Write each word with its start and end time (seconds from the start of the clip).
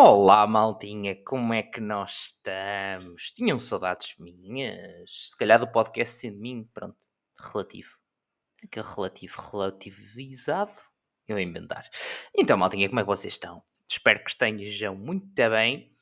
Olá, 0.00 0.46
maltinha, 0.46 1.16
como 1.24 1.52
é 1.52 1.60
que 1.60 1.80
nós 1.80 2.26
estamos? 2.26 3.32
Tinham 3.32 3.58
saudades 3.58 4.14
minhas? 4.16 5.30
Se 5.30 5.36
calhar 5.36 5.58
do 5.58 5.66
podcast 5.66 6.14
sem 6.14 6.30
mim, 6.30 6.70
pronto, 6.72 7.04
relativo. 7.36 7.98
Aquele 8.62 8.86
relativo 8.86 9.42
relativizado, 9.50 10.70
eu 11.26 11.34
vou 11.34 11.40
inventar. 11.40 11.90
Então, 12.32 12.56
maltinha, 12.56 12.88
como 12.88 13.00
é 13.00 13.02
que 13.02 13.08
vocês 13.08 13.34
estão? 13.34 13.60
Espero 13.90 14.22
que 14.22 14.30
estejam 14.30 14.94
muito 14.94 15.26
bem, 15.34 15.92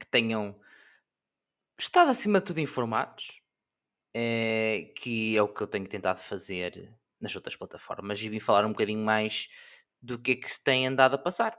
que 0.00 0.06
tenham 0.06 0.58
estado 1.78 2.10
acima 2.10 2.40
de 2.40 2.46
tudo 2.46 2.58
informados, 2.58 3.40
eh, 4.12 4.92
que 4.96 5.36
é 5.36 5.42
o 5.42 5.46
que 5.46 5.62
eu 5.62 5.68
tenho 5.68 5.86
tentado 5.86 6.18
fazer 6.18 6.92
nas 7.20 7.36
outras 7.36 7.54
plataformas 7.54 8.20
e 8.20 8.28
vim 8.28 8.40
falar 8.40 8.66
um 8.66 8.72
bocadinho 8.72 9.04
mais 9.04 9.48
do 10.02 10.18
que 10.18 10.32
é 10.32 10.36
que 10.36 10.50
se 10.50 10.60
tem 10.60 10.88
andado 10.88 11.14
a 11.14 11.18
passar 11.18 11.56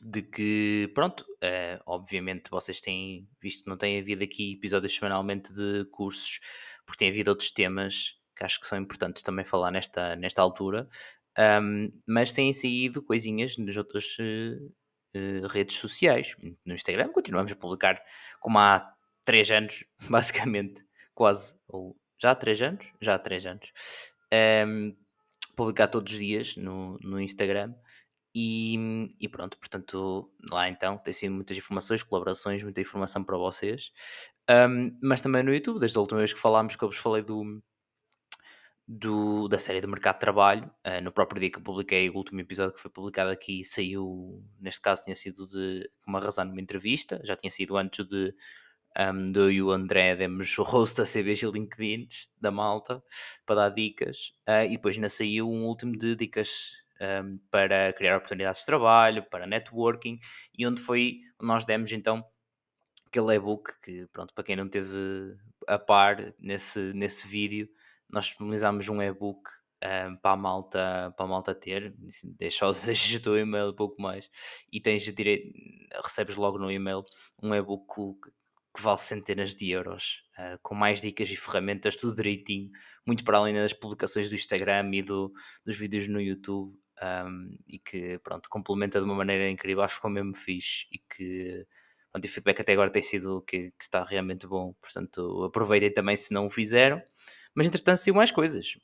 de 0.00 0.22
que, 0.22 0.90
pronto, 0.94 1.24
eh, 1.40 1.78
obviamente 1.86 2.50
vocês 2.50 2.80
têm 2.80 3.28
visto, 3.40 3.68
não 3.68 3.76
tem 3.76 3.98
havido 3.98 4.22
aqui 4.24 4.54
episódios 4.54 4.94
semanalmente 4.94 5.52
de 5.52 5.84
cursos, 5.90 6.40
porque 6.84 6.98
tem 6.98 7.08
havido 7.08 7.30
outros 7.30 7.50
temas 7.50 8.16
que 8.36 8.44
acho 8.44 8.60
que 8.60 8.66
são 8.66 8.78
importantes 8.78 9.22
também 9.22 9.44
falar 9.44 9.70
nesta, 9.70 10.14
nesta 10.16 10.42
altura, 10.42 10.86
um, 11.38 11.90
mas 12.06 12.32
têm 12.32 12.52
saído 12.52 13.02
coisinhas 13.02 13.56
nas 13.56 13.76
outras 13.76 14.16
uh, 14.18 14.66
uh, 15.16 15.46
redes 15.48 15.76
sociais. 15.76 16.36
No 16.64 16.74
Instagram 16.74 17.10
continuamos 17.12 17.52
a 17.52 17.56
publicar 17.56 18.02
como 18.40 18.58
há 18.58 18.92
3 19.24 19.50
anos, 19.52 19.84
basicamente, 20.08 20.84
quase, 21.14 21.54
ou 21.66 21.96
já 22.18 22.32
há 22.32 22.34
3 22.34 22.62
anos? 22.62 22.92
Já 23.00 23.14
há 23.14 23.18
3 23.18 23.46
anos. 23.46 23.72
Um, 24.66 24.96
publicar 25.56 25.88
todos 25.88 26.12
os 26.12 26.18
dias 26.18 26.56
no, 26.56 26.98
no 27.00 27.20
Instagram 27.20 27.74
e, 28.38 29.08
e, 29.18 29.30
pronto, 29.30 29.56
portanto, 29.56 30.30
lá 30.50 30.68
então 30.68 30.98
tem 30.98 31.14
sido 31.14 31.32
muitas 31.34 31.56
informações, 31.56 32.02
colaborações, 32.02 32.62
muita 32.62 32.82
informação 32.82 33.24
para 33.24 33.38
vocês. 33.38 33.90
Um, 34.50 34.94
mas 35.02 35.22
também 35.22 35.42
no 35.42 35.54
YouTube, 35.54 35.80
desde 35.80 35.96
a 35.96 36.02
última 36.02 36.18
vez 36.18 36.34
que 36.34 36.38
falámos, 36.38 36.76
que 36.76 36.84
eu 36.84 36.90
vos 36.90 36.98
falei 36.98 37.22
do, 37.22 37.62
do 38.86 39.48
da 39.48 39.58
série 39.58 39.80
do 39.80 39.88
mercado 39.88 40.16
de 40.16 40.20
trabalho, 40.20 40.70
uh, 40.86 41.02
no 41.02 41.10
próprio 41.10 41.40
dia 41.40 41.50
que 41.50 41.56
eu 41.56 41.62
publiquei 41.62 42.10
o 42.10 42.14
último 42.14 42.38
episódio 42.38 42.74
que 42.74 42.80
foi 42.80 42.90
publicado 42.90 43.30
aqui, 43.30 43.64
saiu, 43.64 44.44
neste 44.60 44.82
caso 44.82 45.04
tinha 45.04 45.16
sido 45.16 45.48
de 45.48 45.90
uma 46.06 46.20
razão 46.20 46.44
numa 46.44 46.60
entrevista, 46.60 47.18
já 47.24 47.36
tinha 47.36 47.50
sido 47.50 47.74
antes 47.74 48.04
de, 48.06 48.34
um, 48.98 49.32
eu 49.34 49.50
e 49.50 49.62
o 49.62 49.70
André 49.70 50.14
demos 50.14 50.58
o 50.58 50.62
rosto 50.62 51.00
a 51.00 51.06
CBs 51.06 51.42
e 51.42 51.46
LinkedIn 51.46 52.06
da 52.38 52.50
malta 52.50 53.02
para 53.46 53.56
dar 53.56 53.70
dicas, 53.70 54.34
uh, 54.46 54.66
e 54.66 54.72
depois 54.72 54.94
ainda 54.96 55.08
saiu 55.08 55.50
um 55.50 55.64
último 55.64 55.96
de 55.96 56.14
dicas 56.14 56.84
um, 57.00 57.38
para 57.50 57.92
criar 57.92 58.16
oportunidades 58.16 58.60
de 58.60 58.66
trabalho, 58.66 59.28
para 59.28 59.46
networking, 59.46 60.18
e 60.56 60.66
onde 60.66 60.80
foi, 60.80 61.20
nós 61.40 61.64
demos 61.64 61.92
então 61.92 62.24
aquele 63.06 63.34
e-book 63.34 63.72
que, 63.82 64.06
pronto, 64.12 64.34
para 64.34 64.44
quem 64.44 64.56
não 64.56 64.68
teve 64.68 65.36
a 65.66 65.78
par 65.78 66.16
nesse, 66.38 66.92
nesse 66.94 67.26
vídeo, 67.26 67.68
nós 68.08 68.26
disponibilizámos 68.26 68.88
um 68.88 69.02
e-book 69.02 69.48
um, 69.84 70.16
para, 70.16 70.32
a 70.32 70.36
malta, 70.36 71.14
para 71.16 71.26
a 71.26 71.28
malta 71.28 71.54
ter, 71.54 71.94
deixa, 72.24 72.66
deixa 72.84 73.18
o 73.18 73.22
teu 73.22 73.38
e-mail 73.38 73.70
um 73.70 73.74
pouco 73.74 74.00
mais, 74.00 74.30
e 74.72 74.80
tens 74.80 75.02
direito, 75.02 75.52
recebes 76.02 76.36
logo 76.36 76.58
no 76.58 76.70
e-mail 76.70 77.04
um 77.42 77.54
e-book 77.54 78.20
que 78.74 78.82
vale 78.82 78.98
centenas 78.98 79.56
de 79.56 79.70
euros, 79.70 80.22
uh, 80.38 80.58
com 80.62 80.74
mais 80.74 81.00
dicas 81.00 81.30
e 81.30 81.36
ferramentas, 81.36 81.96
tudo 81.96 82.14
direitinho, 82.14 82.70
muito 83.06 83.24
para 83.24 83.38
além 83.38 83.54
das 83.54 83.72
publicações 83.72 84.28
do 84.28 84.34
Instagram 84.34 84.90
e 84.92 85.02
do, 85.02 85.32
dos 85.64 85.78
vídeos 85.78 86.06
no 86.08 86.20
YouTube 86.20 86.76
um, 87.02 87.56
e 87.66 87.78
que 87.78 88.18
pronto, 88.20 88.48
complementa 88.48 88.98
de 88.98 89.04
uma 89.04 89.14
maneira 89.14 89.50
incrível, 89.50 89.82
acho 89.82 89.94
que 89.94 89.98
ficou 89.98 90.10
mesmo 90.10 90.34
fixe 90.34 90.86
e 90.90 90.98
que 90.98 91.66
pronto, 92.10 92.24
o 92.24 92.28
feedback 92.28 92.60
até 92.60 92.72
agora 92.72 92.90
tem 92.90 93.02
sido 93.02 93.42
que, 93.42 93.70
que 93.72 93.84
está 93.84 94.02
realmente 94.04 94.46
bom, 94.46 94.74
portanto 94.80 95.44
aproveitem 95.44 95.92
também 95.92 96.16
se 96.16 96.32
não 96.32 96.46
o 96.46 96.50
fizeram, 96.50 97.02
mas 97.54 97.66
entretanto 97.66 97.98
saiu 97.98 98.14
mais 98.14 98.30
coisas. 98.30 98.76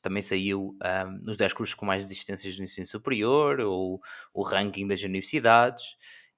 Também 0.00 0.22
saiu 0.22 0.76
um, 0.82 1.20
nos 1.24 1.36
10 1.36 1.52
cursos 1.52 1.74
com 1.74 1.84
mais 1.84 2.04
existências 2.04 2.56
no 2.56 2.64
ensino 2.64 2.86
superior, 2.86 3.60
ou 3.60 4.00
o 4.32 4.42
ranking 4.42 4.86
das 4.86 5.02
universidades. 5.02 5.96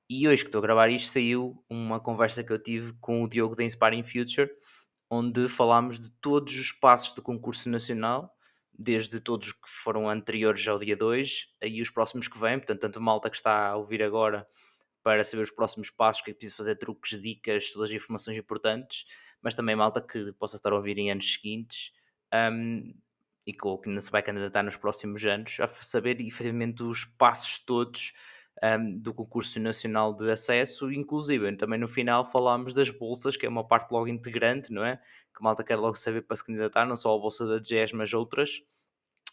E 0.09 0.27
hoje 0.27 0.43
que 0.43 0.49
estou 0.49 0.61
a 0.61 0.63
gravar 0.63 0.89
isto, 0.89 1.13
saiu 1.13 1.63
uma 1.69 2.01
conversa 2.01 2.43
que 2.43 2.53
eu 2.53 2.61
tive 2.61 2.95
com 3.01 3.23
o 3.23 3.29
Diogo 3.29 3.55
da 3.55 3.63
Inspiring 3.63 4.03
Future, 4.03 4.51
onde 5.11 5.47
falámos 5.49 6.01
de 6.01 6.11
todos 6.11 6.57
os 6.59 6.73
passos 6.73 7.13
do 7.13 7.21
concurso 7.21 7.69
nacional 7.69 8.35
desde 8.83 9.21
todos 9.21 9.53
que 9.53 9.69
foram 9.69 10.09
anteriores 10.09 10.67
ao 10.67 10.79
dia 10.79 10.97
2 10.97 11.49
e 11.65 11.83
os 11.83 11.91
próximos 11.91 12.27
que 12.27 12.39
vêm, 12.39 12.59
portanto, 12.59 12.81
tanto 12.81 12.99
a 12.99 13.03
malta 13.03 13.29
que 13.29 13.37
está 13.37 13.69
a 13.69 13.77
ouvir 13.77 14.03
agora 14.03 14.47
para 15.03 15.23
saber 15.23 15.43
os 15.43 15.51
próximos 15.51 15.91
passos, 15.91 16.23
que 16.23 16.31
é 16.31 16.35
preciso 16.35 16.57
fazer 16.57 16.77
truques, 16.77 17.21
dicas, 17.21 17.73
todas 17.73 17.91
as 17.91 17.97
informações 17.97 18.39
importantes, 18.39 19.05
mas 19.43 19.55
também 19.55 19.77
malta 19.77 20.01
que 20.01 20.33
possa 20.33 20.57
estar 20.57 20.73
a 20.73 20.77
ouvir 20.77 20.97
em 20.97 21.11
anos 21.11 21.35
seguintes 21.35 21.93
um, 22.33 22.95
e 23.47 23.53
que, 23.53 23.59
que 23.59 23.89
ainda 23.91 24.01
se 24.01 24.11
vai 24.11 24.23
candidatar 24.23 24.63
nos 24.63 24.79
próximos 24.79 25.27
anos, 25.27 25.61
a 25.61 25.67
saber 25.67 26.19
efetivamente 26.19 26.83
os 26.83 27.05
passos 27.05 27.59
todos 27.59 28.15
um, 28.63 28.99
do 28.99 29.15
concurso 29.15 29.59
nacional 29.59 30.15
de 30.15 30.31
acesso, 30.31 30.93
inclusive 30.93 31.57
também 31.57 31.79
no 31.79 31.89
final 31.89 32.25
falámos 32.25 32.75
das 32.75 32.91
bolsas, 32.91 33.37
que 33.37 33.47
é 33.47 33.49
uma 33.49 33.67
parte 33.67 33.91
logo 33.91 34.09
integrante, 34.09 34.73
não 34.73 34.85
é? 34.85 34.99
Que 35.35 35.43
malta 35.43 35.65
quer 35.65 35.77
logo 35.77 35.95
saber 35.95 36.23
para 36.23 36.37
se 36.37 36.45
candidatar, 36.45 36.85
não 36.87 36.97
só 36.97 37.15
a 37.15 37.19
bolsa 37.19 37.47
da 37.47 37.61
GES, 37.63 37.93
mas 37.93 38.13
outras. 38.13 38.63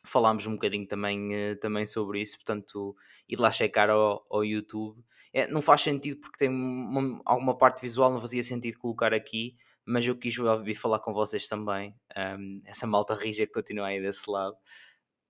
Falámos 0.06 0.48
um 0.48 0.54
bocadinho 0.54 0.88
também, 0.88 1.34
uh, 1.34 1.60
também 1.60 1.86
sobre 1.86 2.22
isso, 2.22 2.38
portanto, 2.38 2.96
ir 3.28 3.38
lá 3.38 3.52
checar 3.52 3.90
ao, 3.90 4.26
ao 4.30 4.46
YouTube. 4.46 5.04
É, 5.34 5.48
não 5.48 5.62
faz 5.62 5.82
sentido 5.82 6.20
porque 6.22 6.38
tem 6.38 6.50
uma, 6.50 7.22
alguma 7.26 7.58
parte 7.58 7.82
visual, 7.82 8.12
não 8.12 8.22
fazia 8.22 8.44
sentido 8.44 8.78
colocar 8.78 9.14
aqui, 9.14 9.58
mas 9.86 10.06
eu 10.06 10.16
quis 10.16 10.36
vir 10.64 10.76
falar 10.76 11.00
com 11.00 11.14
vocês 11.14 11.48
também. 11.48 11.94
Um, 12.16 12.62
essa 12.66 12.88
malta 12.88 13.16
rija 13.16 13.46
que 13.46 13.54
continua 13.54 13.88
aí 13.88 14.02
desse 14.02 14.30
lado. 14.30 14.56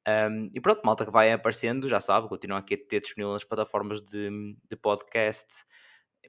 Um, 0.07 0.49
e 0.53 0.61
pronto, 0.61 0.81
malta 0.85 1.05
que 1.05 1.11
vai 1.11 1.33
aparecendo, 1.33 1.89
já 1.89 1.99
sabe, 1.99 2.29
continua 2.29 2.59
aqui 2.59 2.75
a 2.75 2.77
ter 2.77 3.01
disponível 3.01 3.33
nas 3.33 3.43
plataformas 3.43 4.01
de, 4.01 4.55
de 4.69 4.75
podcast. 4.77 5.65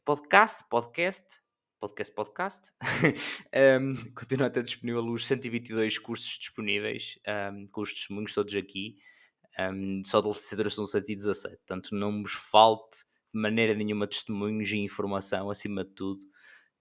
Podcast? 0.04 0.64
Podcast? 0.68 1.24
Podcast, 1.78 2.12
podcast. 2.12 2.70
um, 3.80 4.12
continua 4.14 4.48
a 4.48 4.50
ter 4.50 4.64
disponível 4.64 5.04
os 5.06 5.24
122 5.24 5.96
cursos 5.98 6.38
disponíveis, 6.38 7.20
um, 7.52 7.66
com 7.70 7.80
os 7.82 7.94
testemunhos 7.94 8.34
todos 8.34 8.54
aqui. 8.56 8.96
Um, 9.60 10.02
só 10.04 10.20
de 10.20 10.26
licenciatura 10.26 10.70
são 10.70 10.84
117. 10.84 11.56
Portanto, 11.58 11.94
não 11.94 12.20
vos 12.20 12.32
falte 12.32 13.04
de 13.32 13.40
maneira 13.40 13.74
nenhuma 13.74 14.08
testemunhos 14.08 14.70
e 14.72 14.78
informação, 14.78 15.50
acima 15.50 15.84
de 15.84 15.90
tudo. 15.94 16.26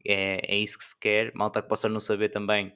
É, 0.04 0.56
é 0.56 0.58
isso 0.58 0.80
que 0.80 0.84
se 0.84 1.00
quer. 1.00 1.32
Malta 1.36 1.62
que 1.62 1.70
possa 1.70 1.88
não 1.88 2.00
saber 2.00 2.30
também, 2.30 2.74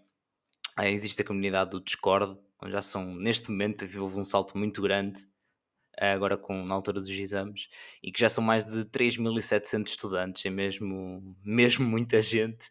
existe 0.83 1.23
a 1.23 1.25
comunidade 1.25 1.71
do 1.71 1.81
Discord, 1.81 2.37
já 2.67 2.81
são, 2.81 3.15
neste 3.15 3.51
momento, 3.51 3.85
houve 3.99 4.19
um 4.19 4.23
salto 4.23 4.57
muito 4.57 4.81
grande, 4.81 5.21
eh, 5.97 6.13
agora 6.13 6.37
com, 6.37 6.63
na 6.65 6.73
altura 6.75 6.99
dos 6.99 7.09
exames, 7.09 7.69
e 8.03 8.11
que 8.11 8.19
já 8.19 8.29
são 8.29 8.43
mais 8.43 8.65
de 8.65 8.85
3.700 8.85 9.87
estudantes, 9.89 10.45
é 10.45 10.49
mesmo, 10.49 11.35
mesmo 11.43 11.85
muita 11.87 12.21
gente, 12.21 12.69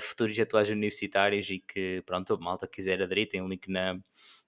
futuros 0.00 0.36
e 0.36 0.42
atuais 0.42 0.70
universitários, 0.70 1.48
e 1.50 1.58
que, 1.60 2.02
pronto, 2.06 2.34
a 2.34 2.38
malta 2.38 2.66
quiser 2.66 3.02
aderir, 3.02 3.28
tem 3.28 3.42
um 3.42 3.48
link 3.48 3.68
na, 3.68 3.98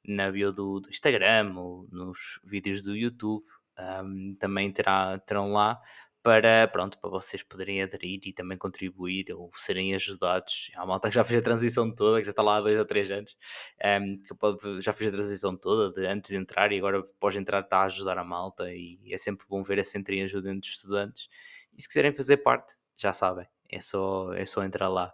na 0.07 0.31
bio 0.31 0.53
do, 0.53 0.81
do 0.81 0.89
Instagram 0.89 1.55
ou 1.57 1.89
nos 1.91 2.41
vídeos 2.45 2.83
do 2.83 2.97
YouTube, 2.97 3.45
um, 3.79 4.37
também 4.39 4.71
terá, 4.73 5.19
terão 5.19 5.53
lá 5.53 5.81
para, 6.25 6.67
pronto, 6.69 6.99
para 6.99 7.11
vocês 7.11 7.43
poderem 7.43 7.83
aderir 7.83 8.19
e 8.25 8.33
também 8.33 8.57
contribuir 8.57 9.27
ou 9.35 9.51
serem 9.55 9.95
ajudados. 9.95 10.71
Há 10.75 10.87
malta 10.87 11.11
que 11.11 11.15
já 11.15 11.23
fez 11.23 11.39
a 11.39 11.45
transição 11.45 11.95
toda, 11.95 12.19
que 12.19 12.25
já 12.25 12.31
está 12.31 12.43
lá 12.43 12.57
há 12.57 12.61
dois 12.63 12.79
ou 12.79 12.85
três 12.87 13.11
anos, 13.11 13.37
um, 13.79 13.87
ehm, 13.87 14.23
que 14.23 14.35
pode, 14.35 14.81
já 14.81 14.95
fez 14.95 15.13
a 15.13 15.17
transição 15.17 15.55
toda 15.55 15.93
de, 15.93 16.07
antes 16.07 16.31
de 16.31 16.37
entrar 16.37 16.73
e 16.73 16.79
agora 16.79 17.01
após 17.01 17.37
entrar 17.37 17.61
está 17.61 17.81
a 17.81 17.85
ajudar 17.85 18.17
a 18.17 18.25
malta 18.25 18.73
e 18.73 19.13
é 19.13 19.19
sempre 19.19 19.47
bom 19.47 19.63
ver 19.63 19.79
essa 19.79 19.99
entre 19.99 20.23
ajuda 20.23 20.51
entre 20.51 20.67
os 20.67 20.77
estudantes. 20.77 21.29
E 21.77 21.83
se 21.83 21.87
quiserem 21.87 22.11
fazer 22.11 22.39
parte, 22.39 22.75
já 22.97 23.13
sabem, 23.13 23.47
é 23.71 23.81
só, 23.83 24.33
é 24.33 24.47
só 24.47 24.65
entrar 24.65 24.89
lá. 24.89 25.13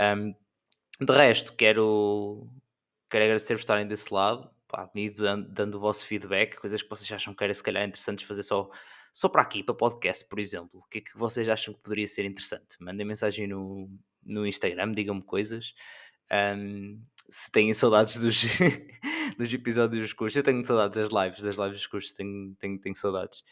Um, 0.00 0.04
ehm, 0.04 0.34
de 1.02 1.12
resto, 1.12 1.52
quero, 1.54 2.48
quero 3.10 3.24
agradecer 3.24 3.54
por 3.54 3.60
estarem 3.60 3.86
desse 3.86 4.12
lado, 4.12 4.50
pá, 4.66 4.90
dando, 5.16 5.48
dando 5.52 5.74
o 5.74 5.80
vosso 5.80 6.06
feedback, 6.06 6.56
coisas 6.56 6.82
que 6.82 6.88
vocês 6.88 7.12
acham 7.12 7.34
que 7.34 7.44
era 7.44 7.52
se 7.52 7.62
calhar 7.62 7.86
interessantes 7.86 8.26
fazer 8.26 8.42
só 8.42 8.70
só 9.16 9.30
para 9.30 9.40
aqui, 9.40 9.62
para 9.62 9.74
podcast, 9.74 10.26
por 10.26 10.38
exemplo, 10.38 10.78
o 10.78 10.86
que 10.90 10.98
é 10.98 11.00
que 11.00 11.16
vocês 11.16 11.48
acham 11.48 11.72
que 11.72 11.80
poderia 11.80 12.06
ser 12.06 12.26
interessante? 12.26 12.76
Mandem 12.78 13.06
mensagem 13.06 13.46
no, 13.46 13.88
no 14.22 14.46
Instagram, 14.46 14.92
digam-me 14.92 15.22
coisas. 15.22 15.72
Um, 16.30 17.00
se 17.26 17.50
têm 17.50 17.72
saudades 17.72 18.18
dos, 18.18 18.42
dos 19.38 19.54
episódios 19.54 20.02
dos 20.02 20.12
cursos, 20.12 20.36
eu 20.36 20.42
tenho 20.42 20.62
saudades 20.66 20.98
das 20.98 21.08
lives, 21.08 21.40
das 21.40 21.56
lives 21.56 21.78
dos 21.78 21.86
cursos, 21.86 22.12
tenho, 22.12 22.54
tenho, 22.56 22.78
tenho 22.78 22.94
saudades. 22.94 23.42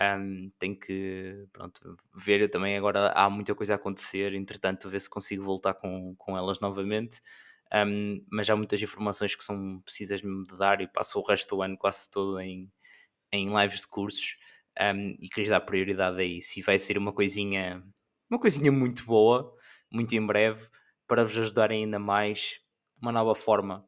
Um, 0.00 0.50
tenho 0.58 0.76
que 0.76 1.46
pronto, 1.52 1.96
ver 2.16 2.40
eu 2.40 2.50
também 2.50 2.76
agora 2.76 3.12
há 3.12 3.30
muita 3.30 3.54
coisa 3.54 3.74
a 3.74 3.76
acontecer, 3.76 4.34
entretanto, 4.34 4.88
ver 4.90 4.98
se 4.98 5.08
consigo 5.08 5.44
voltar 5.44 5.74
com, 5.74 6.16
com 6.16 6.36
elas 6.36 6.58
novamente. 6.58 7.22
Um, 7.72 8.24
mas 8.28 8.50
há 8.50 8.56
muitas 8.56 8.82
informações 8.82 9.36
que 9.36 9.44
são 9.44 9.80
precisas 9.84 10.20
mesmo 10.20 10.44
de 10.48 10.58
dar 10.58 10.80
e 10.80 10.88
passo 10.88 11.20
o 11.20 11.22
resto 11.22 11.54
do 11.54 11.62
ano 11.62 11.78
quase 11.78 12.10
todo 12.10 12.40
em, 12.40 12.68
em 13.30 13.56
lives 13.56 13.82
de 13.82 13.86
cursos 13.86 14.36
um, 14.80 15.16
e 15.20 15.28
queria 15.28 15.50
dar 15.50 15.60
prioridade 15.60 16.20
a 16.20 16.24
isso. 16.24 16.58
E 16.58 16.62
vai 16.62 16.78
ser 16.78 16.98
uma 16.98 17.12
coisinha, 17.12 17.82
uma 18.30 18.38
coisinha 18.40 18.72
muito 18.72 19.04
boa, 19.04 19.54
muito 19.90 20.14
em 20.14 20.24
breve, 20.24 20.68
para 21.06 21.24
vos 21.24 21.36
ajudar 21.36 21.70
ainda 21.70 21.98
mais, 21.98 22.60
uma 23.00 23.12
nova 23.12 23.34
forma 23.34 23.86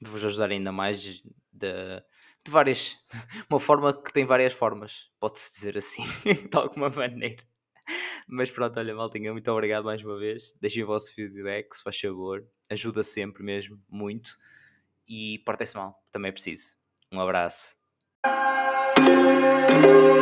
de 0.00 0.08
vos 0.08 0.24
ajudar 0.24 0.50
ainda 0.50 0.72
mais 0.72 1.02
de, 1.02 1.22
de 1.52 2.50
várias, 2.50 2.96
uma 3.50 3.60
forma 3.60 3.92
que 3.92 4.12
tem 4.12 4.24
várias 4.24 4.52
formas, 4.52 5.10
pode-se 5.20 5.54
dizer 5.54 5.76
assim, 5.76 6.02
de 6.50 6.56
alguma 6.56 6.88
maneira. 6.88 7.44
Mas 8.28 8.50
pronto, 8.50 8.78
olha, 8.78 8.94
maltinha, 8.94 9.32
muito 9.32 9.50
obrigado 9.50 9.84
mais 9.84 10.02
uma 10.04 10.18
vez. 10.18 10.54
Deixem 10.60 10.84
o 10.84 10.86
vosso 10.86 11.12
feedback, 11.12 11.74
se 11.74 11.82
faz 11.82 11.98
favor. 11.98 12.46
Ajuda 12.70 13.02
sempre 13.02 13.42
mesmo, 13.42 13.82
muito. 13.88 14.30
E 15.08 15.40
portem-se 15.44 15.76
mal, 15.76 16.00
também 16.12 16.28
é 16.28 16.32
preciso. 16.32 16.76
Um 17.12 17.20
abraço. 17.20 17.79
Thank 18.22 19.84
you. 19.84 20.19